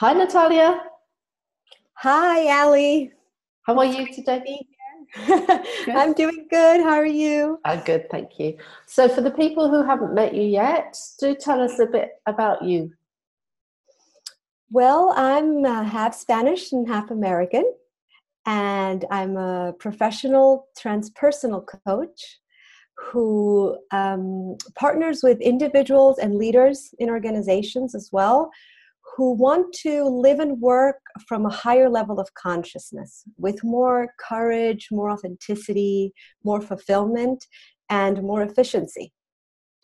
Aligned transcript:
Hi, 0.00 0.12
Natalia. 0.12 0.78
Hi, 1.94 2.62
Ali. 2.62 3.10
How 3.66 3.76
are 3.76 3.84
you 3.84 4.06
today? 4.14 4.64
I'm 5.88 6.12
doing 6.12 6.46
good. 6.48 6.82
How 6.82 6.94
are 6.94 7.04
you? 7.04 7.58
I'm 7.64 7.80
good, 7.80 8.08
thank 8.08 8.38
you. 8.38 8.56
So, 8.86 9.08
for 9.08 9.22
the 9.22 9.32
people 9.32 9.68
who 9.68 9.82
haven't 9.84 10.14
met 10.14 10.34
you 10.34 10.44
yet, 10.44 10.96
do 11.18 11.34
tell 11.34 11.60
us 11.60 11.80
a 11.80 11.86
bit 11.86 12.10
about 12.26 12.62
you. 12.62 12.92
Well, 14.70 15.14
I'm 15.16 15.64
uh, 15.64 15.82
half 15.82 16.14
Spanish 16.14 16.70
and 16.70 16.86
half 16.86 17.10
American, 17.10 17.64
and 18.46 19.04
I'm 19.10 19.36
a 19.36 19.72
professional 19.80 20.68
transpersonal 20.80 21.64
coach 21.84 22.38
who 22.96 23.76
um, 23.90 24.58
partners 24.76 25.24
with 25.24 25.40
individuals 25.40 26.18
and 26.20 26.36
leaders 26.36 26.94
in 27.00 27.10
organizations 27.10 27.96
as 27.96 28.10
well 28.12 28.52
who 29.18 29.32
want 29.32 29.72
to 29.72 30.04
live 30.04 30.38
and 30.38 30.60
work 30.60 31.00
from 31.26 31.44
a 31.44 31.50
higher 31.50 31.90
level 31.90 32.20
of 32.20 32.32
consciousness 32.34 33.24
with 33.36 33.64
more 33.64 34.14
courage, 34.20 34.86
more 34.92 35.10
authenticity, 35.10 36.14
more 36.44 36.60
fulfillment, 36.60 37.44
and 37.90 38.22
more 38.22 38.42
efficiency. 38.42 39.12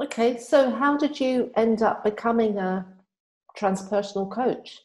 Okay, 0.00 0.38
so 0.38 0.70
how 0.70 0.96
did 0.96 1.18
you 1.18 1.50
end 1.56 1.82
up 1.82 2.04
becoming 2.04 2.58
a 2.58 2.86
transpersonal 3.58 4.30
coach? 4.30 4.78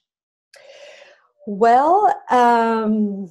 Well, 1.46 2.12
um, 2.32 3.30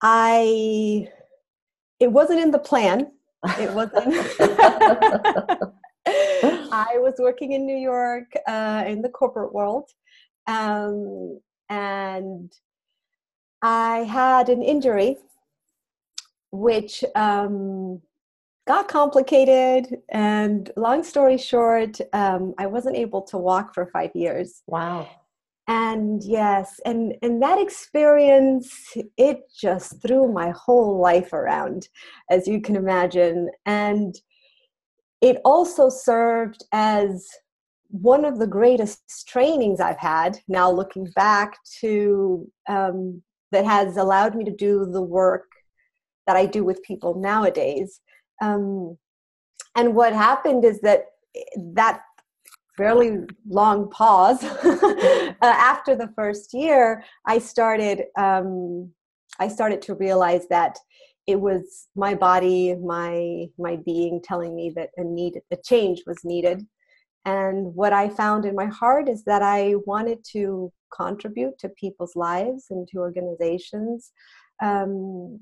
I 0.00 1.08
it 1.98 2.12
wasn't 2.12 2.38
in 2.38 2.52
the 2.52 2.60
plan. 2.60 3.10
It 3.58 3.72
wasn't. 3.72 4.14
I 6.72 6.98
was 6.98 7.14
working 7.18 7.52
in 7.52 7.66
New 7.66 7.76
York 7.76 8.32
uh, 8.46 8.84
in 8.86 9.02
the 9.02 9.08
corporate 9.08 9.52
world, 9.52 9.90
um, 10.46 11.40
and 11.68 12.52
I 13.62 13.98
had 13.98 14.48
an 14.48 14.62
injury 14.62 15.18
which 16.52 17.04
um, 17.14 18.00
got 18.66 18.88
complicated. 18.88 19.98
And 20.10 20.70
long 20.76 21.02
story 21.02 21.38
short, 21.38 21.98
um, 22.12 22.54
I 22.58 22.66
wasn't 22.66 22.96
able 22.96 23.22
to 23.22 23.38
walk 23.38 23.74
for 23.74 23.86
five 23.86 24.10
years. 24.14 24.62
Wow. 24.66 25.08
And 25.68 26.22
yes, 26.22 26.78
and, 26.84 27.14
and 27.22 27.42
that 27.42 27.60
experience, 27.60 28.96
it 29.16 29.50
just 29.58 30.00
threw 30.00 30.32
my 30.32 30.50
whole 30.50 31.00
life 31.00 31.32
around, 31.32 31.88
as 32.30 32.46
you 32.46 32.60
can 32.60 32.76
imagine. 32.76 33.50
And 33.64 34.14
it 35.20 35.38
also 35.44 35.88
served 35.88 36.64
as 36.70 37.26
one 38.02 38.24
of 38.24 38.38
the 38.38 38.46
greatest 38.46 39.26
trainings 39.28 39.80
I've 39.80 39.98
had 39.98 40.38
now 40.48 40.70
looking 40.70 41.06
back 41.14 41.56
to 41.80 42.50
um, 42.68 43.22
that 43.52 43.64
has 43.64 43.96
allowed 43.96 44.34
me 44.34 44.44
to 44.44 44.54
do 44.54 44.86
the 44.86 45.02
work 45.02 45.46
that 46.26 46.36
I 46.36 46.46
do 46.46 46.64
with 46.64 46.82
people 46.82 47.14
nowadays. 47.20 48.00
Um, 48.42 48.98
and 49.76 49.94
what 49.94 50.12
happened 50.12 50.64
is 50.64 50.80
that 50.80 51.06
that 51.74 52.02
fairly 52.76 53.20
long 53.48 53.90
pause 53.90 54.42
uh, 54.64 55.32
after 55.42 55.94
the 55.96 56.12
first 56.14 56.52
year, 56.52 57.02
I 57.26 57.38
started 57.38 58.04
um, 58.18 58.90
I 59.38 59.48
started 59.48 59.82
to 59.82 59.94
realize 59.94 60.48
that 60.48 60.78
it 61.26 61.40
was 61.40 61.88
my 61.94 62.14
body, 62.14 62.74
my 62.74 63.46
my 63.58 63.76
being 63.76 64.20
telling 64.22 64.54
me 64.54 64.72
that 64.76 64.90
a 64.96 65.04
need 65.04 65.40
a 65.50 65.56
change 65.56 66.02
was 66.06 66.18
needed 66.24 66.66
and 67.26 67.74
what 67.74 67.92
I 67.92 68.08
found 68.08 68.44
in 68.44 68.54
my 68.54 68.66
heart 68.66 69.08
is 69.08 69.24
that 69.24 69.42
I 69.42 69.74
wanted 69.84 70.24
to 70.30 70.72
contribute 70.94 71.58
to 71.58 71.68
people's 71.68 72.14
lives 72.14 72.66
and 72.70 72.86
to 72.88 72.98
organizations 72.98 74.12
um, 74.62 75.40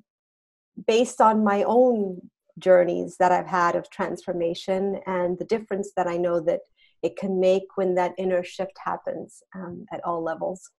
based 0.87 1.21
on 1.21 1.45
my 1.45 1.63
own 1.65 2.31
journeys 2.59 3.17
that 3.19 3.33
I've 3.33 3.47
had 3.47 3.77
of 3.77 3.91
transformation 3.91 4.99
and 5.07 5.39
the 5.39 5.45
difference 5.45 5.93
that 5.95 6.07
I 6.07 6.17
know 6.17 6.41
that 6.41 6.61
it 7.03 7.17
can 7.17 7.39
make 7.39 7.65
when 7.75 7.95
that 7.97 8.15
inner 8.17 8.43
shift 8.43 8.79
happens 8.83 9.43
um, 9.55 9.85
at 9.93 10.03
all 10.05 10.23
levels. 10.23 10.71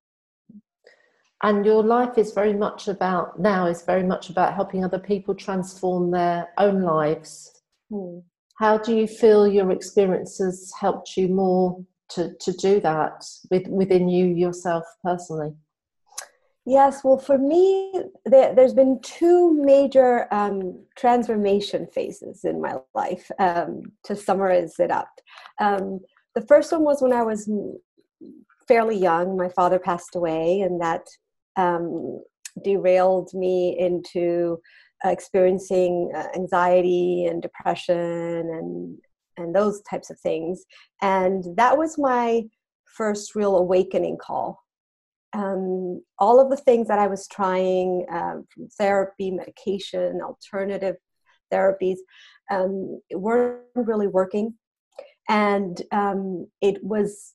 And 1.43 1.63
your 1.63 1.83
life 1.83 2.17
is 2.17 2.31
very 2.31 2.53
much 2.53 2.87
about 2.87 3.39
now 3.39 3.67
is 3.67 3.83
very 3.83 4.01
much 4.01 4.31
about 4.31 4.55
helping 4.55 4.83
other 4.83 4.97
people 4.97 5.35
transform 5.35 6.09
their 6.09 6.49
own 6.57 6.81
lives. 6.81 7.61
Hmm 7.91 8.19
how 8.57 8.77
do 8.77 8.95
you 8.95 9.07
feel 9.07 9.47
your 9.47 9.71
experiences 9.71 10.73
helped 10.79 11.17
you 11.17 11.27
more 11.27 11.83
to, 12.09 12.33
to 12.39 12.51
do 12.53 12.79
that 12.81 13.25
with, 13.51 13.67
within 13.67 14.07
you 14.07 14.27
yourself 14.27 14.83
personally? 15.03 15.53
Yes, 16.67 17.03
well, 17.03 17.19
for 17.19 17.37
me, 17.37 17.93
there, 18.25 18.55
has 18.55 18.73
been 18.73 18.99
two 19.03 19.53
major 19.53 20.33
um, 20.33 20.83
transformation 20.97 21.85
phases 21.93 22.43
in 22.43 22.59
my 22.59 22.77
life 22.95 23.29
um, 23.37 23.83
to 24.05 24.15
summarize 24.15 24.79
it 24.79 24.89
up. 24.89 25.09
Um, 25.59 25.99
the 26.33 26.41
first 26.41 26.71
one 26.71 26.81
was 26.81 27.03
when 27.03 27.13
I 27.13 27.21
was 27.21 27.47
fairly 28.67 28.97
young. 28.97 29.37
My 29.37 29.49
father 29.49 29.77
passed 29.77 30.15
away, 30.15 30.61
and 30.61 30.81
that 30.81 31.05
um, 31.55 32.23
derailed 32.63 33.31
me 33.35 33.77
into 33.77 34.59
experiencing 35.03 36.11
uh, 36.15 36.27
anxiety 36.35 37.25
and 37.25 37.41
depression 37.41 37.97
and 37.97 38.97
and 39.37 39.53
those 39.53 39.81
types 39.81 40.09
of 40.09 40.19
things. 40.19 40.63
And 41.01 41.43
that 41.57 41.77
was 41.77 41.97
my 41.97 42.43
first 42.85 43.35
real 43.35 43.57
awakening 43.57 44.17
call. 44.17 44.63
Um, 45.33 46.01
all 46.17 46.39
of 46.39 46.49
the 46.49 46.55
things 46.55 46.87
that 46.87 46.97
i 46.97 47.07
was 47.07 47.27
trying 47.27 48.05
um, 48.09 48.45
from 48.49 48.69
therapy 48.77 49.31
medication 49.31 50.21
alternative 50.21 50.95
therapies 51.51 51.97
um, 52.49 53.01
weren't 53.11 53.61
really 53.75 54.07
working. 54.07 54.53
And 55.27 55.81
um, 55.91 56.47
it 56.61 56.81
was 56.83 57.33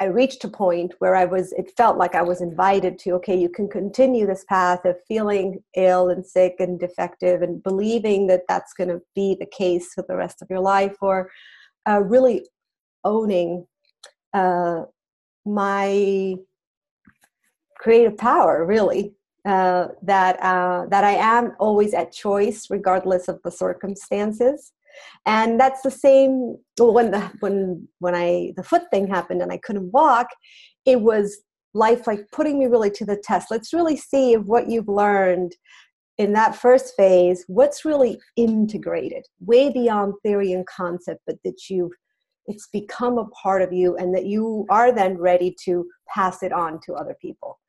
I 0.00 0.04
reached 0.04 0.44
a 0.44 0.48
point 0.48 0.94
where 1.00 1.16
I 1.16 1.24
was, 1.24 1.52
it 1.52 1.72
felt 1.76 1.98
like 1.98 2.14
I 2.14 2.22
was 2.22 2.40
invited 2.40 2.98
to, 3.00 3.12
okay, 3.14 3.36
you 3.36 3.48
can 3.48 3.68
continue 3.68 4.26
this 4.26 4.44
path 4.48 4.84
of 4.84 4.96
feeling 5.08 5.62
ill 5.76 6.08
and 6.08 6.24
sick 6.24 6.56
and 6.60 6.78
defective 6.78 7.42
and 7.42 7.62
believing 7.62 8.28
that 8.28 8.42
that's 8.48 8.72
going 8.74 8.90
to 8.90 9.00
be 9.16 9.36
the 9.38 9.46
case 9.46 9.92
for 9.94 10.04
the 10.08 10.16
rest 10.16 10.40
of 10.40 10.48
your 10.50 10.60
life, 10.60 10.96
or 11.00 11.30
uh, 11.88 12.00
really 12.00 12.46
owning 13.04 13.66
uh, 14.34 14.82
my 15.44 16.36
creative 17.78 18.16
power, 18.16 18.64
really. 18.64 19.14
Uh, 19.44 19.88
that 20.02 20.38
uh, 20.42 20.84
that 20.90 21.04
I 21.04 21.12
am 21.12 21.54
always 21.58 21.94
at 21.94 22.12
choice, 22.12 22.66
regardless 22.68 23.28
of 23.28 23.40
the 23.44 23.50
circumstances 23.50 24.72
and 25.26 25.58
that's 25.58 25.82
the 25.82 25.90
same 25.90 26.56
when 26.78 27.10
the 27.10 27.20
when 27.40 27.88
when 27.98 28.14
i 28.14 28.52
the 28.56 28.62
foot 28.62 28.82
thing 28.90 29.06
happened 29.06 29.42
and 29.42 29.52
i 29.52 29.58
couldn't 29.58 29.90
walk 29.92 30.28
it 30.84 31.00
was 31.00 31.42
life 31.74 32.06
like 32.06 32.30
putting 32.32 32.58
me 32.58 32.66
really 32.66 32.90
to 32.90 33.04
the 33.04 33.16
test. 33.16 33.48
Let's 33.50 33.72
really 33.72 33.96
see 33.96 34.32
if 34.32 34.42
what 34.42 34.68
you've 34.68 34.88
learned 34.88 35.52
in 36.16 36.32
that 36.32 36.56
first 36.56 36.94
phase 36.96 37.44
what's 37.46 37.84
really 37.84 38.18
integrated 38.36 39.24
way 39.38 39.70
beyond 39.70 40.14
theory 40.24 40.52
and 40.52 40.66
concept 40.66 41.20
but 41.28 41.36
that 41.44 41.70
you've 41.70 41.92
it's 42.46 42.66
become 42.72 43.18
a 43.18 43.26
part 43.26 43.62
of 43.62 43.72
you 43.72 43.94
and 43.98 44.12
that 44.12 44.26
you 44.26 44.66
are 44.68 44.90
then 44.90 45.16
ready 45.16 45.54
to 45.64 45.86
pass 46.12 46.42
it 46.42 46.52
on 46.52 46.80
to 46.86 46.94
other 46.94 47.16
people. 47.20 47.60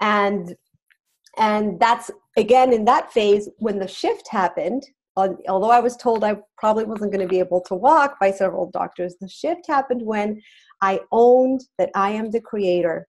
And 0.00 0.54
and 1.36 1.78
that's 1.78 2.10
again 2.38 2.72
in 2.72 2.84
that 2.86 3.12
phase 3.12 3.48
when 3.58 3.78
the 3.78 3.88
shift 3.88 4.28
happened 4.28 4.82
although 5.48 5.70
I 5.70 5.80
was 5.80 5.96
told 5.96 6.24
I 6.24 6.36
probably 6.56 6.84
wasn't 6.84 7.12
going 7.12 7.26
to 7.26 7.28
be 7.28 7.38
able 7.38 7.60
to 7.62 7.74
walk 7.74 8.18
by 8.20 8.30
several 8.30 8.70
doctors, 8.70 9.16
the 9.20 9.28
shift 9.28 9.66
happened 9.66 10.02
when 10.02 10.40
I 10.82 11.00
owned 11.12 11.62
that 11.78 11.90
I 11.94 12.10
am 12.10 12.30
the 12.30 12.40
creator. 12.40 13.06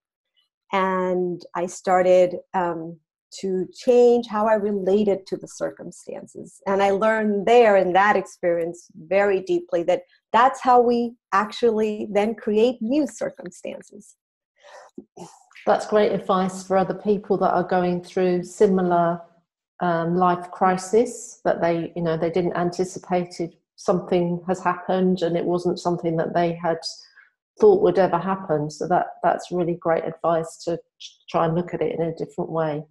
And 0.73 1.41
I 1.55 1.65
started 1.65 2.37
um, 2.53 2.97
to 3.39 3.67
change 3.73 4.27
how 4.27 4.45
I 4.47 4.53
related 4.55 5.25
to 5.27 5.37
the 5.37 5.47
circumstances. 5.47 6.61
And 6.67 6.81
I 6.83 6.91
learned 6.91 7.45
there 7.45 7.77
in 7.77 7.93
that 7.93 8.15
experience 8.15 8.87
very 8.95 9.41
deeply 9.41 9.83
that 9.83 10.01
that's 10.33 10.61
how 10.61 10.81
we 10.81 11.13
actually 11.33 12.07
then 12.11 12.35
create 12.35 12.81
new 12.81 13.07
circumstances. 13.07 14.15
That's 15.65 15.85
great 15.85 16.11
advice 16.11 16.63
for 16.63 16.77
other 16.77 16.93
people 16.93 17.37
that 17.37 17.53
are 17.53 17.63
going 17.63 18.03
through 18.03 18.43
similar 18.43 19.21
um, 19.81 20.16
life 20.16 20.50
crisis 20.51 21.42
that 21.44 21.62
they 21.62 21.92
you 21.95 22.01
know 22.01 22.18
they 22.18 22.30
didn't 22.30 22.56
anticipated 22.56 23.56
something 23.75 24.42
has 24.48 24.63
happened 24.63 25.22
and 25.24 25.36
it 25.36 25.45
wasn't 25.45 25.80
something 25.80 26.16
that 26.18 26.33
they 26.33 26.54
had 26.54 26.78
thought 27.60 27.81
would 27.81 28.00
ever 28.00 28.18
happen 28.18 28.69
so 28.69 28.88
that 28.88 29.07
that's 29.24 29.51
really 29.51 29.75
great 29.75 30.04
advice 30.06 30.57
to 30.63 30.80
try 31.30 31.45
and 31.45 31.56
look 31.56 31.74
at 31.74 31.81
it 31.81 31.95
in 32.00 32.01
a 32.06 32.16
different 32.16 32.51
way 32.51 32.83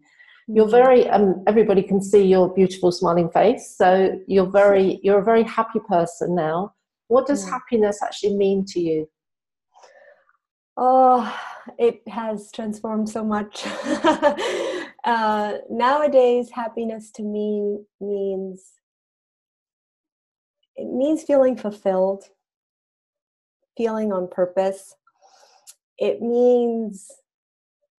you're 0.48 0.64
mm-hmm. 0.64 0.72
very 0.72 1.08
um, 1.10 1.42
everybody 1.46 1.82
can 1.82 2.02
see 2.02 2.22
your 2.26 2.52
beautiful 2.54 2.90
smiling 2.90 3.30
face 3.30 3.74
so 3.76 4.18
you're 4.26 4.50
very 4.50 4.98
you're 5.02 5.20
a 5.20 5.24
very 5.24 5.44
happy 5.44 5.80
person 5.88 6.34
now 6.34 6.72
what 7.08 7.26
does 7.26 7.44
yeah. 7.44 7.50
happiness 7.50 8.02
actually 8.02 8.34
mean 8.34 8.64
to 8.64 8.80
you 8.80 9.08
Oh, 10.82 11.38
it 11.78 12.00
has 12.08 12.50
transformed 12.52 13.08
so 13.08 13.22
much. 13.22 13.64
uh, 15.04 15.54
nowadays, 15.70 16.50
happiness 16.50 17.10
to 17.12 17.22
me 17.22 17.78
means 18.00 18.72
it 20.76 20.86
means 20.86 21.22
feeling 21.22 21.56
fulfilled, 21.56 22.24
feeling 23.76 24.12
on 24.12 24.28
purpose. 24.28 24.94
It 25.98 26.22
means 26.22 27.10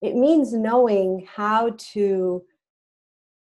it 0.01 0.15
means 0.15 0.53
knowing 0.53 1.27
how 1.31 1.75
to 1.93 2.43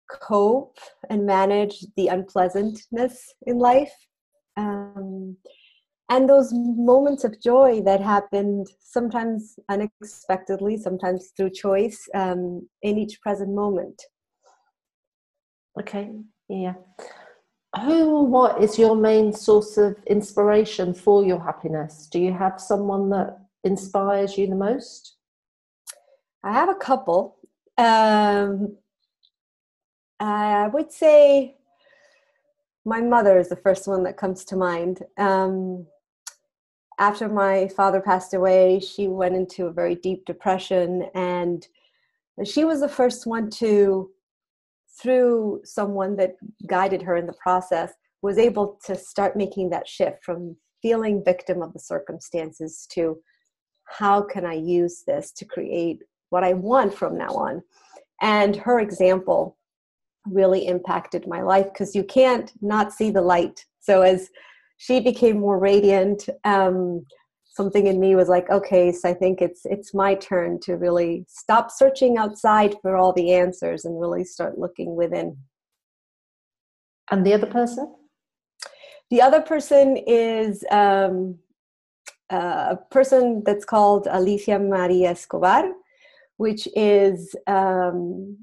cope 0.09 0.77
and 1.09 1.25
manage 1.25 1.85
the 1.95 2.07
unpleasantness 2.07 3.33
in 3.45 3.57
life. 3.57 3.93
Um, 4.57 5.37
and 6.09 6.27
those 6.27 6.51
moments 6.53 7.23
of 7.23 7.39
joy 7.39 7.81
that 7.85 8.01
happened 8.01 8.67
sometimes 8.79 9.59
unexpectedly, 9.69 10.75
sometimes 10.77 11.31
through 11.37 11.51
choice 11.51 12.09
um, 12.15 12.67
in 12.81 12.97
each 12.97 13.21
present 13.21 13.53
moment. 13.53 14.01
Okay, 15.79 16.11
yeah. 16.49 16.73
Who 17.83 18.15
or 18.15 18.25
what 18.25 18.63
is 18.63 18.79
your 18.79 18.95
main 18.95 19.31
source 19.31 19.77
of 19.77 19.95
inspiration 20.07 20.95
for 20.95 21.23
your 21.23 21.39
happiness? 21.39 22.07
Do 22.11 22.19
you 22.19 22.33
have 22.33 22.59
someone 22.59 23.11
that 23.11 23.37
inspires 23.63 24.35
you 24.35 24.47
the 24.47 24.55
most? 24.55 25.15
I 26.43 26.53
have 26.53 26.69
a 26.69 26.75
couple. 26.75 27.37
Um, 27.77 28.77
I 30.19 30.67
would 30.67 30.91
say 30.91 31.57
my 32.83 33.01
mother 33.01 33.37
is 33.37 33.49
the 33.49 33.55
first 33.55 33.87
one 33.87 34.03
that 34.03 34.17
comes 34.17 34.43
to 34.45 34.55
mind. 34.55 35.03
Um, 35.17 35.85
after 36.99 37.29
my 37.29 37.69
father 37.69 38.01
passed 38.01 38.33
away, 38.33 38.79
she 38.79 39.07
went 39.07 39.35
into 39.35 39.65
a 39.65 39.71
very 39.71 39.95
deep 39.95 40.25
depression, 40.25 41.09
and 41.15 41.65
she 42.43 42.65
was 42.65 42.81
the 42.81 42.89
first 42.89 43.25
one 43.25 43.49
to, 43.51 44.11
through 45.01 45.61
someone 45.63 46.17
that 46.17 46.35
guided 46.67 47.01
her 47.01 47.15
in 47.15 47.25
the 47.25 47.33
process, 47.41 47.93
was 48.21 48.37
able 48.37 48.77
to 48.85 48.95
start 48.95 49.37
making 49.37 49.69
that 49.69 49.87
shift 49.87 50.23
from 50.23 50.57
feeling 50.81 51.23
victim 51.23 51.61
of 51.61 51.71
the 51.71 51.79
circumstances 51.79 52.85
to 52.91 53.17
how 53.85 54.21
can 54.21 54.45
I 54.45 54.53
use 54.53 55.03
this 55.07 55.31
to 55.33 55.45
create 55.45 55.99
what 56.29 56.43
I 56.43 56.53
want 56.53 56.93
from 56.93 57.17
now 57.17 57.29
on. 57.29 57.63
And 58.21 58.55
her 58.57 58.79
example 58.79 59.57
really 60.27 60.67
impacted 60.67 61.27
my 61.27 61.41
life 61.41 61.67
because 61.73 61.95
you 61.95 62.03
can't 62.03 62.51
not 62.61 62.91
see 62.93 63.09
the 63.09 63.21
light. 63.21 63.65
So 63.79 64.01
as 64.01 64.29
she 64.79 64.99
became 64.99 65.39
more 65.39 65.59
radiant, 65.59 66.27
um, 66.43 67.05
something 67.45 67.85
in 67.85 67.99
me 67.99 68.15
was 68.15 68.29
like, 68.29 68.49
okay, 68.49 68.91
so 68.91 69.09
I 69.09 69.13
think 69.13 69.41
it's 69.41 69.61
it's 69.65 69.93
my 69.93 70.15
turn 70.15 70.59
to 70.61 70.73
really 70.73 71.25
stop 71.27 71.69
searching 71.71 72.17
outside 72.17 72.75
for 72.81 72.97
all 72.97 73.13
the 73.13 73.33
answers 73.33 73.85
and 73.85 73.99
really 73.99 74.23
start 74.23 74.57
looking 74.57 74.95
within. 74.95 75.37
And 77.11 77.25
the 77.25 77.33
other 77.33 77.47
person? 77.47 77.93
The 79.11 79.21
other 79.21 79.41
person 79.41 79.97
is 80.07 80.63
um, 80.71 81.39
a 82.29 82.77
person 82.91 83.43
that's 83.45 83.65
called 83.65 84.07
Alicia 84.09 84.59
Maria 84.59 85.11
Escobar 85.11 85.71
which 86.39 86.69
is 86.73 87.35
um, 87.47 88.37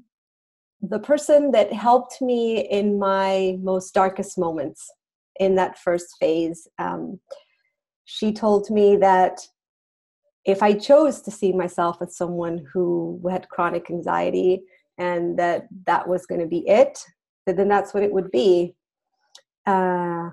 the 0.83 0.99
person 0.99 1.49
that 1.49 1.73
helped 1.73 2.21
me 2.21 2.59
in 2.69 2.99
my 2.99 3.57
most 3.59 3.91
darkest 3.91 4.37
moments 4.37 4.87
in 5.39 5.55
that 5.55 5.77
first 5.77 6.15
phase. 6.19 6.67
Um, 6.79 7.19
she 8.05 8.31
told 8.31 8.69
me 8.69 8.95
that 8.97 9.39
if 10.45 10.63
I 10.63 10.73
chose 10.73 11.21
to 11.21 11.31
see 11.31 11.51
myself 11.51 11.97
as 12.01 12.15
someone 12.15 12.65
who 12.71 13.21
had 13.29 13.49
chronic 13.49 13.89
anxiety 13.89 14.61
and 14.97 15.37
that 15.37 15.67
that 15.85 16.07
was 16.07 16.25
going 16.25 16.41
to 16.41 16.47
be 16.47 16.67
it, 16.67 16.99
then 17.45 17.67
that's 17.67 17.93
what 17.93 18.03
it 18.03 18.11
would 18.11 18.31
be. 18.31 18.73
Uh, 19.65 20.29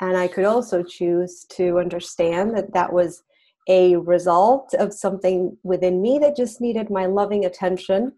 and 0.00 0.16
I 0.16 0.26
could 0.26 0.44
also 0.44 0.82
choose 0.82 1.46
to 1.50 1.78
understand 1.78 2.56
that 2.56 2.72
that 2.74 2.92
was 2.92 3.22
a 3.68 3.96
result 3.96 4.74
of 4.74 4.92
something 4.92 5.56
within 5.62 6.02
me 6.02 6.18
that 6.18 6.36
just 6.36 6.60
needed 6.60 6.90
my 6.90 7.06
loving 7.06 7.44
attention 7.44 8.12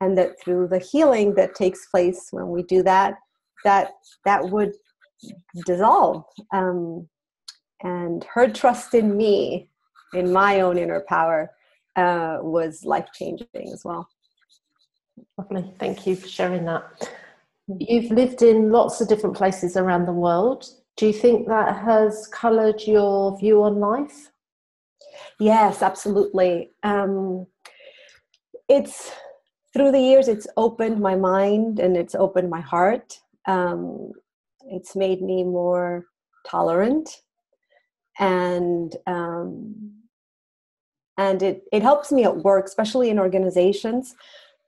and 0.00 0.16
that 0.16 0.40
through 0.40 0.68
the 0.68 0.78
healing 0.78 1.34
that 1.34 1.56
takes 1.56 1.86
place 1.86 2.28
when 2.30 2.48
we 2.48 2.62
do 2.62 2.82
that 2.84 3.14
that 3.64 3.92
that 4.24 4.48
would 4.50 4.72
dissolve. 5.66 6.24
Um, 6.52 7.08
and 7.82 8.24
her 8.32 8.48
trust 8.48 8.94
in 8.94 9.16
me 9.16 9.68
in 10.14 10.32
my 10.32 10.60
own 10.60 10.78
inner 10.78 11.04
power 11.08 11.50
uh, 11.96 12.38
was 12.40 12.84
life 12.84 13.08
changing 13.14 13.46
as 13.72 13.82
well. 13.84 14.08
Lovely. 15.38 15.72
Thank 15.78 16.06
you 16.06 16.16
for 16.16 16.28
sharing 16.28 16.64
that. 16.64 17.10
You've 17.78 18.10
lived 18.10 18.42
in 18.42 18.70
lots 18.70 19.00
of 19.00 19.08
different 19.08 19.36
places 19.36 19.76
around 19.76 20.06
the 20.06 20.12
world. 20.12 20.66
Do 20.96 21.06
you 21.06 21.12
think 21.12 21.48
that 21.48 21.76
has 21.76 22.28
colored 22.28 22.82
your 22.86 23.38
view 23.38 23.62
on 23.62 23.80
life? 23.80 24.30
Yes, 25.40 25.82
absolutely. 25.82 26.70
Um, 26.82 27.46
it's 28.68 29.12
through 29.72 29.92
the 29.92 30.00
years, 30.00 30.28
it's 30.28 30.46
opened 30.56 31.00
my 31.00 31.16
mind 31.16 31.80
and 31.80 31.96
it's 31.96 32.14
opened 32.14 32.48
my 32.48 32.60
heart. 32.60 33.20
Um, 33.46 34.12
it's 34.70 34.96
made 34.96 35.22
me 35.22 35.44
more 35.44 36.06
tolerant 36.46 37.22
and 38.18 38.96
um, 39.06 39.92
and 41.16 41.42
it, 41.42 41.62
it 41.72 41.82
helps 41.82 42.10
me 42.10 42.24
at 42.24 42.36
work 42.38 42.66
especially 42.66 43.10
in 43.10 43.18
organizations 43.18 44.14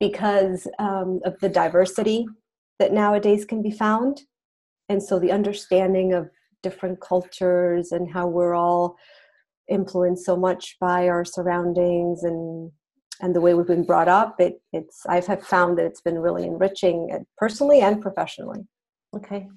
because 0.01 0.69
um, 0.79 1.21
of 1.25 1.39
the 1.41 1.49
diversity 1.49 2.27
that 2.79 2.93
nowadays 2.93 3.45
can 3.45 3.63
be 3.63 3.71
found. 3.71 4.23
And 4.89 5.03
so 5.03 5.19
the 5.19 5.33
understanding 5.33 6.13
of 6.13 6.31
different 6.63 7.01
cultures 7.01 7.93
and 7.93 8.11
how 8.11 8.27
we're 8.27 8.55
all 8.55 8.97
influenced 9.69 10.25
so 10.25 10.37
much 10.37 10.77
by 10.81 11.09
our 11.09 11.25
surroundings 11.25 12.23
and 12.23 12.71
and 13.21 13.35
the 13.35 13.41
way 13.41 13.55
we've 13.55 13.67
been 13.67 13.85
brought 13.85 14.09
up 14.09 14.39
it 14.39 14.61
it's 14.73 15.05
i've 15.09 15.27
have 15.27 15.43
found 15.43 15.77
that 15.77 15.87
it's 15.87 16.01
been 16.01 16.19
really 16.19 16.45
enriching 16.45 17.09
uh, 17.13 17.19
personally 17.37 17.81
and 17.81 18.01
professionally. 18.01 18.61
Okay 19.15 19.49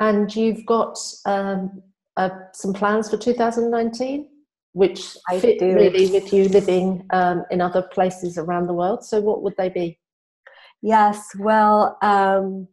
and 0.00 0.34
you've 0.34 0.64
got 0.66 0.98
um, 1.26 1.82
uh, 2.16 2.30
some 2.52 2.72
plans 2.72 3.08
for 3.10 3.16
2019 3.16 4.28
which 4.72 5.16
I 5.28 5.40
fit 5.40 5.58
do. 5.58 5.74
really 5.74 6.10
with 6.10 6.32
you 6.32 6.48
living 6.48 7.06
um, 7.10 7.44
in 7.50 7.60
other 7.60 7.82
places 7.82 8.38
around 8.38 8.66
the 8.66 8.74
world 8.74 9.04
so 9.04 9.20
what 9.20 9.42
would 9.42 9.56
they 9.56 9.68
be 9.68 9.98
yes 10.82 11.28
well 11.38 11.98
um, 12.02 12.68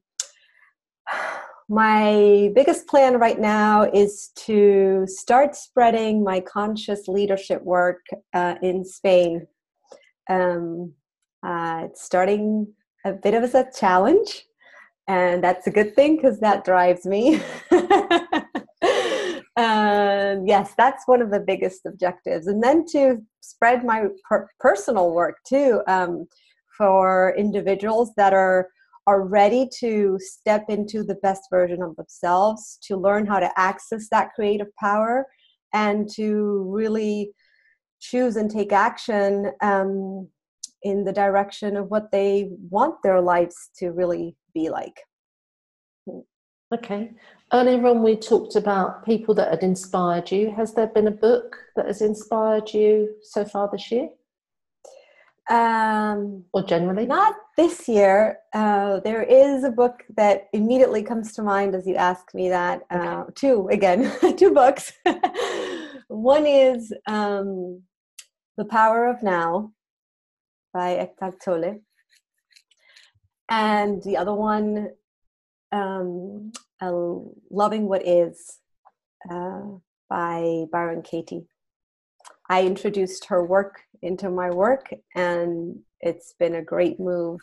my 1.69 2.51
biggest 2.53 2.87
plan 2.87 3.19
right 3.19 3.39
now 3.39 3.89
is 3.91 4.29
to 4.35 5.05
start 5.07 5.55
spreading 5.55 6.23
my 6.23 6.39
conscious 6.39 7.07
leadership 7.07 7.63
work 7.63 8.05
uh, 8.33 8.55
in 8.61 8.85
Spain. 8.85 9.47
Um, 10.29 10.93
uh, 11.45 11.83
it's 11.85 12.03
starting 12.03 12.67
a 13.05 13.13
bit 13.13 13.33
of 13.33 13.53
a 13.55 13.65
challenge, 13.77 14.45
and 15.07 15.43
that's 15.43 15.67
a 15.67 15.71
good 15.71 15.95
thing 15.95 16.15
because 16.15 16.39
that 16.39 16.65
drives 16.65 17.05
me. 17.05 17.35
um, 19.55 20.45
yes, 20.45 20.73
that's 20.77 21.07
one 21.07 21.21
of 21.21 21.31
the 21.31 21.43
biggest 21.45 21.85
objectives. 21.85 22.47
And 22.47 22.63
then 22.63 22.85
to 22.91 23.17
spread 23.41 23.85
my 23.85 24.05
per- 24.27 24.49
personal 24.59 25.11
work 25.13 25.37
too 25.47 25.81
um, 25.87 26.25
for 26.77 27.35
individuals 27.37 28.11
that 28.17 28.33
are 28.33 28.69
are 29.07 29.21
ready 29.21 29.69
to 29.79 30.17
step 30.19 30.65
into 30.67 31.03
the 31.03 31.13
best 31.21 31.43
version 31.51 31.83
of 31.83 31.95
themselves, 31.95 32.79
to 32.81 32.97
learn 32.97 33.23
how 33.27 33.39
to 33.39 33.51
access 33.55 34.09
that 34.09 34.33
creative 34.33 34.75
power, 34.79 35.27
and 35.73 36.09
to 36.09 36.65
really 36.73 37.31
choose 37.99 38.35
and 38.35 38.49
take 38.49 38.71
action 38.71 39.51
um, 39.61 40.27
in 40.81 41.03
the 41.03 41.13
direction 41.13 41.77
of 41.77 41.89
what 41.89 42.11
they 42.11 42.49
want 42.71 42.95
their 43.03 43.21
lives 43.21 43.69
to 43.77 43.91
really 43.91 44.35
be 44.55 44.69
like. 44.69 44.99
Okay. 46.73 47.11
Earlier 47.53 47.85
on, 47.85 48.01
we 48.01 48.15
talked 48.15 48.55
about 48.55 49.05
people 49.05 49.35
that 49.35 49.51
had 49.51 49.61
inspired 49.61 50.31
you. 50.31 50.51
Has 50.55 50.73
there 50.73 50.87
been 50.87 51.07
a 51.07 51.11
book 51.11 51.55
that 51.75 51.85
has 51.85 52.01
inspired 52.01 52.73
you 52.73 53.15
so 53.21 53.45
far 53.45 53.69
this 53.71 53.91
year? 53.91 54.09
Um, 55.47 56.43
or 56.53 56.63
generally? 56.63 57.05
Not 57.05 57.35
this 57.55 57.87
year. 57.87 58.39
Uh, 58.51 58.99
there 59.01 59.21
is 59.21 59.63
a 59.63 59.69
book 59.69 60.03
that 60.17 60.47
immediately 60.53 61.03
comes 61.03 61.33
to 61.33 61.43
mind 61.43 61.75
as 61.75 61.85
you 61.85 61.95
ask 61.95 62.33
me 62.33 62.49
that. 62.49 62.81
Uh, 62.89 63.21
okay. 63.21 63.33
Two, 63.35 63.67
again, 63.69 64.11
two 64.37 64.51
books. 64.51 64.91
One 66.07 66.47
is 66.47 66.91
um, 67.07 67.83
The 68.57 68.65
Power 68.65 69.05
of 69.05 69.21
Now 69.21 69.71
by 70.73 70.95
Eckhart 70.95 71.39
Tolle. 71.43 71.79
And 73.49 74.01
the 74.03 74.17
other 74.17 74.33
one, 74.33 74.89
um, 75.71 76.51
Loving 76.81 77.87
What 77.87 78.07
Is 78.07 78.59
uh, 79.29 79.61
by 80.09 80.65
Byron 80.71 81.01
Katie. 81.01 81.47
I 82.49 82.63
introduced 82.63 83.25
her 83.25 83.43
work 83.43 83.81
into 84.01 84.29
my 84.29 84.49
work, 84.49 84.93
and 85.15 85.79
it's 86.01 86.33
been 86.33 86.55
a 86.55 86.61
great 86.61 86.99
move. 86.99 87.39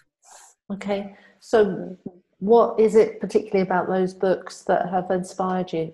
Okay, 0.73 1.17
so 1.41 1.97
what 2.39 2.79
is 2.79 2.95
it 2.95 3.21
particularly 3.21 3.63
about 3.63 3.89
those 3.89 4.15
books 4.15 4.63
that 4.63 4.89
have 4.91 5.11
inspired 5.11 5.73
you? 5.73 5.93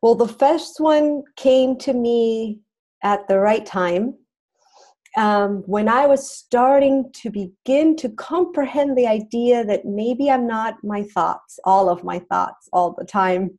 Well, 0.00 0.14
the 0.14 0.28
first 0.28 0.80
one 0.80 1.22
came 1.36 1.78
to 1.78 1.92
me 1.92 2.60
at 3.02 3.28
the 3.28 3.38
right 3.38 3.64
time 3.64 4.14
um, 5.16 5.62
when 5.66 5.88
I 5.88 6.06
was 6.06 6.30
starting 6.30 7.10
to 7.14 7.30
begin 7.30 7.96
to 7.96 8.08
comprehend 8.10 8.96
the 8.96 9.06
idea 9.06 9.64
that 9.64 9.84
maybe 9.84 10.30
I'm 10.30 10.46
not 10.46 10.76
my 10.82 11.02
thoughts, 11.02 11.58
all 11.64 11.88
of 11.90 12.02
my 12.02 12.18
thoughts, 12.18 12.68
all 12.72 12.94
the 12.96 13.04
time, 13.04 13.58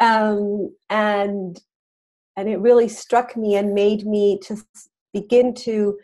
um, 0.00 0.74
and 0.88 1.60
and 2.36 2.48
it 2.48 2.60
really 2.60 2.88
struck 2.88 3.36
me 3.36 3.56
and 3.56 3.74
made 3.74 4.06
me 4.06 4.38
to 4.44 4.56
begin 5.12 5.54
to 5.54 5.98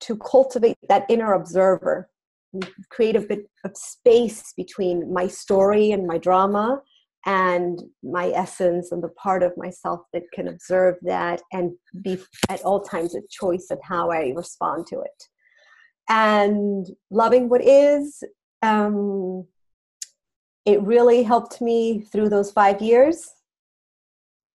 to 0.00 0.16
cultivate 0.16 0.76
that 0.88 1.06
inner 1.08 1.34
observer, 1.34 2.08
create 2.90 3.14
a 3.14 3.20
bit 3.20 3.48
of 3.64 3.76
space 3.76 4.52
between 4.56 5.12
my 5.12 5.28
story 5.28 5.92
and 5.92 6.06
my 6.08 6.18
drama, 6.18 6.82
and 7.24 7.80
my 8.02 8.30
essence 8.30 8.90
and 8.90 9.02
the 9.02 9.08
part 9.08 9.42
of 9.42 9.56
myself 9.56 10.00
that 10.12 10.24
can 10.32 10.48
observe 10.48 10.96
that 11.02 11.40
and 11.52 11.72
be 12.02 12.18
at 12.48 12.62
all 12.62 12.80
times 12.80 13.14
a 13.14 13.20
choice 13.30 13.68
of 13.70 13.78
how 13.82 14.10
I 14.10 14.32
respond 14.34 14.86
to 14.88 15.00
it. 15.00 15.24
And 16.08 16.86
loving 17.10 17.48
what 17.48 17.62
is, 17.62 18.24
um, 18.62 19.46
it 20.64 20.82
really 20.82 21.22
helped 21.22 21.60
me 21.60 22.00
through 22.00 22.28
those 22.28 22.50
five 22.50 22.82
years. 22.82 23.30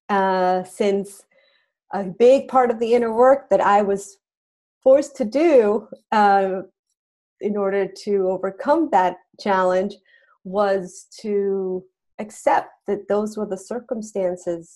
Uh, 0.09 0.63
since 0.63 1.23
a 1.93 2.03
big 2.03 2.47
part 2.47 2.71
of 2.71 2.79
the 2.79 2.93
inner 2.93 3.13
work 3.13 3.49
that 3.49 3.61
I 3.61 3.81
was 3.81 4.17
forced 4.83 5.15
to 5.17 5.25
do 5.25 5.87
uh, 6.11 6.61
in 7.41 7.57
order 7.57 7.87
to 8.03 8.29
overcome 8.29 8.89
that 8.91 9.17
challenge 9.39 9.95
was 10.43 11.07
to 11.21 11.83
accept 12.19 12.69
that 12.87 13.07
those 13.07 13.37
were 13.37 13.45
the 13.45 13.57
circumstances 13.57 14.75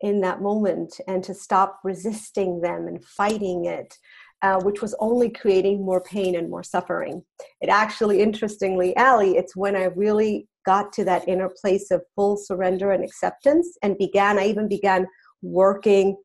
in 0.00 0.20
that 0.22 0.40
moment 0.40 0.98
and 1.06 1.22
to 1.24 1.34
stop 1.34 1.80
resisting 1.84 2.60
them 2.60 2.86
and 2.86 3.04
fighting 3.04 3.66
it, 3.66 3.94
uh, 4.42 4.60
which 4.62 4.80
was 4.80 4.94
only 4.98 5.28
creating 5.28 5.84
more 5.84 6.00
pain 6.00 6.36
and 6.36 6.48
more 6.48 6.62
suffering. 6.62 7.22
It 7.60 7.68
actually, 7.68 8.20
interestingly, 8.20 8.96
Ali, 8.96 9.36
it's 9.36 9.56
when 9.56 9.76
I 9.76 9.84
really 9.84 10.48
got 10.64 10.92
to 10.94 11.04
that 11.04 11.28
inner 11.28 11.50
place 11.60 11.90
of 11.90 12.02
full 12.14 12.36
surrender 12.36 12.92
and 12.92 13.04
acceptance 13.04 13.76
and 13.82 13.96
began, 13.98 14.38
I 14.38 14.46
even 14.46 14.68
began 14.68 15.06
working 15.42 16.16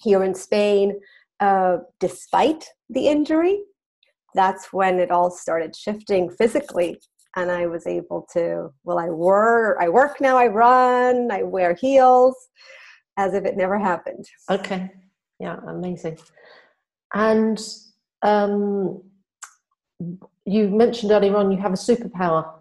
here 0.00 0.22
in 0.22 0.34
Spain 0.34 0.98
uh, 1.40 1.78
despite 2.00 2.64
the 2.90 3.08
injury. 3.08 3.60
That's 4.34 4.72
when 4.72 4.98
it 4.98 5.10
all 5.10 5.30
started 5.30 5.74
shifting 5.74 6.30
physically 6.30 7.00
and 7.36 7.50
I 7.50 7.66
was 7.66 7.86
able 7.86 8.26
to 8.32 8.72
well 8.84 8.98
I 8.98 9.10
work 9.10 9.78
I 9.80 9.88
work 9.88 10.20
now 10.20 10.36
I 10.36 10.46
run 10.46 11.30
I 11.30 11.42
wear 11.42 11.74
heels 11.74 12.34
as 13.16 13.34
if 13.34 13.44
it 13.44 13.56
never 13.56 13.78
happened. 13.78 14.24
Okay. 14.50 14.90
Yeah 15.38 15.58
amazing. 15.66 16.18
And 17.14 17.60
um, 18.22 19.02
you 20.44 20.68
mentioned 20.68 21.12
earlier 21.12 21.36
on 21.36 21.50
you 21.50 21.58
have 21.58 21.72
a 21.72 21.76
superpower. 21.76 22.54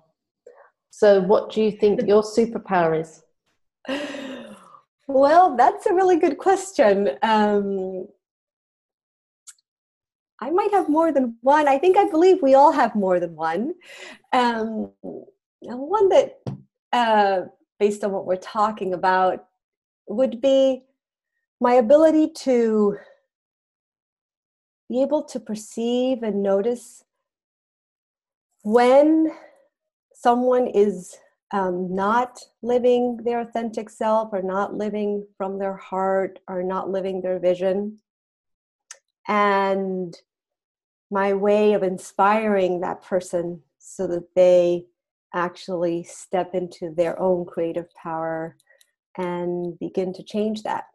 So 0.90 1.22
what 1.22 1.52
do 1.52 1.62
you 1.62 1.72
think 1.72 2.02
your 2.08 2.24
superpower 2.24 3.02
is? 3.02 3.24
Well 5.10 5.56
that's 5.56 5.86
a 5.86 5.94
really 5.94 6.20
good 6.20 6.38
question. 6.38 7.18
Um, 7.24 8.08
I 10.40 10.52
might 10.52 10.72
have 10.72 10.88
more 10.88 11.12
than 11.12 11.38
one. 11.42 11.68
I 11.68 11.78
think 11.78 11.98
I 11.98 12.10
believe 12.10 12.42
we 12.42 12.54
all 12.54 12.72
have 12.72 12.96
more 12.96 13.20
than 13.20 13.36
one. 13.36 13.74
Um, 14.34 14.92
one 15.62 16.10
that, 16.10 16.40
uh, 16.94 17.42
based 17.80 18.04
on 18.04 18.12
what 18.12 18.26
we're 18.26 18.36
talking 18.36 18.94
about, 18.94 19.46
would 20.08 20.40
be 20.42 20.84
my 21.60 21.74
ability 21.74 22.30
to 22.30 22.98
be 24.90 25.02
able 25.02 25.24
to 25.24 25.40
perceive 25.40 26.24
and 26.24 26.44
notice 26.44 27.04
when 28.64 29.32
someone 30.14 30.68
is 30.68 31.18
um, 31.52 31.94
not 31.96 32.40
living 32.62 33.18
their 33.24 33.42
authentic 33.42 33.90
self 33.90 34.30
or 34.32 34.42
not 34.42 34.76
living 34.76 35.26
from 35.38 35.58
their 35.58 35.76
heart 35.76 36.40
or 36.48 36.62
not 36.62 36.90
living 36.90 37.22
their 37.22 37.40
vision 37.40 38.00
and 39.28 40.16
my 41.10 41.34
way 41.34 41.74
of 41.74 41.84
inspiring 41.84 42.82
that 42.82 43.02
person 43.04 43.62
so 43.80 44.08
that 44.08 44.28
they 44.36 44.86
actually 45.34 46.04
step 46.04 46.54
into 46.54 46.94
their 46.96 47.20
own 47.20 47.46
creative 47.46 47.94
power 47.94 48.58
and 49.18 49.78
begin 49.80 50.14
to 50.14 50.24
change 50.24 50.64
that. 50.64 50.86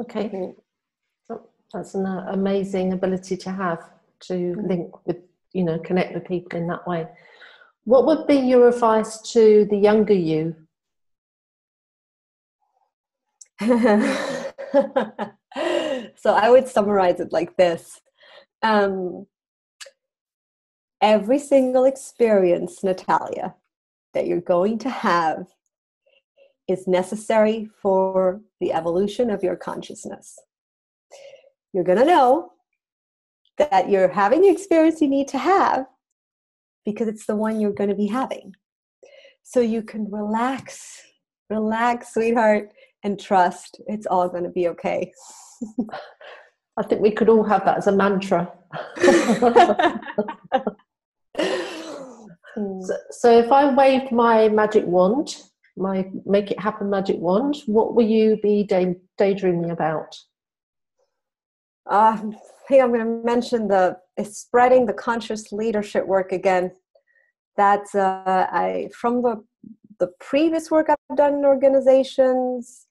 Okay. 0.00 0.28
Mm-hmm. 0.28 1.34
That's 1.72 1.94
an 1.94 2.06
uh, 2.06 2.26
amazing 2.30 2.92
ability 2.92 3.36
to 3.38 3.50
have 3.50 3.90
to 4.20 4.34
mm-hmm. 4.34 4.66
link 4.66 5.06
with, 5.06 5.18
you 5.52 5.64
know, 5.64 5.78
connect 5.78 6.14
with 6.14 6.26
people 6.26 6.58
in 6.58 6.66
that 6.66 6.86
way. 6.86 7.06
What 7.84 8.06
would 8.06 8.26
be 8.26 8.36
your 8.36 8.68
advice 8.68 9.20
to 9.32 9.66
the 9.70 9.76
younger 9.76 10.14
you? 10.14 10.56
so 16.16 16.34
I 16.34 16.50
would 16.50 16.66
summarize 16.66 17.20
it 17.20 17.32
like 17.32 17.56
this 17.56 18.00
um, 18.62 19.26
every 21.00 21.38
single 21.38 21.84
experience, 21.84 22.82
Natalia, 22.84 23.54
that 24.14 24.26
you're 24.26 24.40
going 24.40 24.78
to 24.78 24.90
have 24.90 25.46
is 26.68 26.86
necessary 26.86 27.68
for 27.82 28.40
the 28.60 28.72
evolution 28.72 29.30
of 29.30 29.42
your 29.42 29.56
consciousness. 29.56 30.38
You're 31.72 31.84
going 31.84 31.98
to 31.98 32.04
know 32.04 32.52
that 33.58 33.90
you're 33.90 34.08
having 34.08 34.42
the 34.42 34.48
experience 34.48 35.00
you 35.00 35.08
need 35.08 35.28
to 35.28 35.38
have 35.38 35.86
because 36.84 37.08
it's 37.08 37.26
the 37.26 37.36
one 37.36 37.60
you're 37.60 37.72
going 37.72 37.90
to 37.90 37.96
be 37.96 38.06
having. 38.06 38.54
So 39.42 39.60
you 39.60 39.82
can 39.82 40.10
relax, 40.10 41.00
relax, 41.48 42.14
sweetheart, 42.14 42.70
and 43.02 43.18
trust 43.18 43.80
it's 43.86 44.06
all 44.06 44.28
going 44.28 44.44
to 44.44 44.50
be 44.50 44.68
okay. 44.68 45.12
I 46.76 46.82
think 46.82 47.00
we 47.00 47.10
could 47.10 47.28
all 47.28 47.44
have 47.44 47.64
that 47.64 47.78
as 47.78 47.86
a 47.86 47.92
mantra. 47.92 48.52
so, 52.56 52.96
so, 53.10 53.38
if 53.38 53.50
I 53.52 53.74
waved 53.74 54.12
my 54.12 54.48
magic 54.48 54.86
wand, 54.86 55.36
my 55.76 56.08
make 56.24 56.50
it 56.50 56.60
happen 56.60 56.88
magic 56.88 57.16
wand, 57.18 57.56
what 57.66 57.94
will 57.94 58.06
you 58.06 58.38
be 58.42 58.62
day, 58.64 58.96
daydreaming 59.18 59.70
about? 59.70 60.16
Uh, 61.90 62.16
I 62.16 62.36
think 62.68 62.82
I'm 62.82 62.92
going 62.92 63.00
to 63.00 63.24
mention 63.24 63.68
the 63.68 63.96
spreading 64.22 64.86
the 64.86 64.92
conscious 64.92 65.50
leadership 65.50 66.06
work 66.06 66.32
again. 66.32 66.72
That's 67.56 67.94
uh, 67.94 68.46
I 68.52 68.90
from 68.94 69.22
the 69.22 69.42
the 69.98 70.08
previous 70.18 70.70
work 70.70 70.88
I've 70.88 71.16
done 71.16 71.34
in 71.34 71.44
organizations 71.44 72.86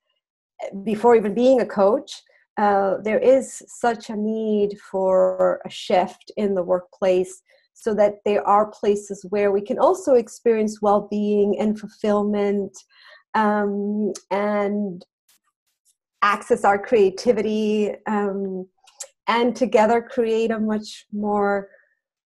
before 0.84 1.16
even 1.16 1.34
being 1.34 1.62
a 1.62 1.66
coach 1.66 2.22
uh, 2.60 2.98
there 3.04 3.20
is 3.20 3.64
such 3.68 4.10
a 4.10 4.16
need 4.18 4.78
for 4.92 5.62
a 5.66 5.70
shift 5.70 6.30
in 6.36 6.54
the 6.54 6.62
workplace 6.62 7.42
so 7.74 7.94
that 7.94 8.16
there 8.26 8.46
are 8.46 8.68
places 8.68 9.26
where 9.30 9.50
we 9.50 9.62
can 9.62 9.80
also 9.80 10.16
experience 10.16 10.82
well-being 10.82 11.58
and 11.58 11.80
fulfillment 11.80 12.78
um, 13.34 14.12
and 14.30 15.06
access 16.22 16.66
our 16.66 16.78
creativity 16.78 17.94
um, 18.08 18.68
and 19.28 19.56
together 19.56 20.02
create 20.02 20.52
a 20.52 20.60
much 20.60 21.06
more 21.14 21.70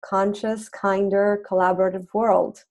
conscious 0.04 0.68
kinder 0.68 1.42
collaborative 1.50 2.06
world 2.12 2.64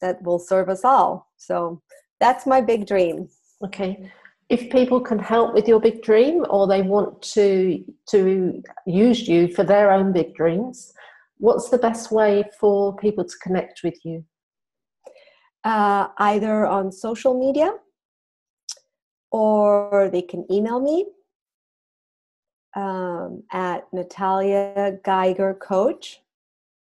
that 0.00 0.22
will 0.22 0.38
serve 0.38 0.70
us 0.70 0.82
all. 0.82 1.30
So 1.36 1.82
that's 2.20 2.46
my 2.46 2.62
big 2.62 2.86
dream. 2.86 3.28
Okay 3.62 4.10
if 4.48 4.70
people 4.70 5.00
can 5.00 5.18
help 5.18 5.54
with 5.54 5.66
your 5.66 5.80
big 5.80 6.02
dream 6.02 6.44
or 6.50 6.66
they 6.66 6.82
want 6.82 7.20
to 7.20 7.84
to 8.10 8.62
use 8.86 9.26
you 9.26 9.52
for 9.54 9.64
their 9.64 9.90
own 9.90 10.12
big 10.12 10.34
dreams 10.34 10.92
what's 11.38 11.68
the 11.68 11.78
best 11.78 12.10
way 12.10 12.44
for 12.58 12.96
people 12.96 13.24
to 13.24 13.34
connect 13.42 13.82
with 13.82 13.98
you? 14.04 14.24
Uh, 15.64 16.08
either 16.18 16.66
on 16.66 16.92
social 16.92 17.38
media 17.38 17.72
or 19.32 20.08
they 20.12 20.22
can 20.22 20.46
email 20.50 20.80
me 20.80 21.06
um, 22.76 23.42
at 23.52 23.84
natalia 23.92 24.96
geiger 25.04 25.54
coach 25.54 26.20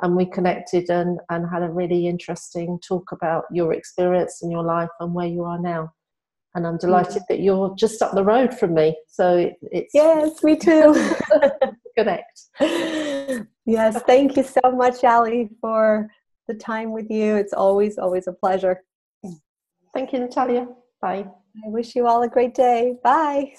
and 0.00 0.16
we 0.16 0.26
connected 0.26 0.90
and, 0.90 1.20
and 1.30 1.48
had 1.48 1.62
a 1.62 1.70
really 1.70 2.06
interesting 2.06 2.78
talk 2.86 3.12
about 3.12 3.44
your 3.52 3.72
experience 3.72 4.42
and 4.42 4.52
your 4.52 4.62
life 4.62 4.90
and 5.00 5.14
where 5.14 5.26
you 5.26 5.44
are 5.44 5.58
now. 5.58 5.92
And 6.54 6.66
I'm 6.66 6.78
delighted 6.78 7.22
that 7.28 7.40
you're 7.40 7.74
just 7.76 8.00
up 8.00 8.14
the 8.14 8.24
road 8.24 8.56
from 8.58 8.74
me. 8.74 8.96
So 9.08 9.52
it's 9.62 9.92
yes, 9.94 10.42
me 10.42 10.56
too. 10.56 10.94
connect. 11.96 12.40
Yes, 13.68 14.00
thank 14.06 14.34
you 14.38 14.44
so 14.44 14.70
much, 14.72 15.04
Ali, 15.04 15.50
for 15.60 16.08
the 16.46 16.54
time 16.54 16.90
with 16.90 17.10
you. 17.10 17.36
It's 17.36 17.52
always, 17.52 17.98
always 17.98 18.26
a 18.26 18.32
pleasure. 18.32 18.82
Thank 19.92 20.14
you, 20.14 20.20
Natalia. 20.20 20.68
Bye. 21.02 21.26
I 21.66 21.68
wish 21.68 21.94
you 21.94 22.06
all 22.06 22.22
a 22.22 22.28
great 22.28 22.54
day. 22.54 22.94
Bye. 23.04 23.52